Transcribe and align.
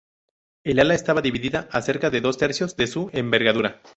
El 0.63 0.79
ala 0.79 0.95
estaba 0.95 1.21
dividida 1.21 1.69
a 1.71 1.79
cerca 1.83 2.09
de 2.09 2.21
dos 2.21 2.39
tercios 2.39 2.75
de 2.75 2.87
su 2.87 3.11
envergadura. 3.13 3.83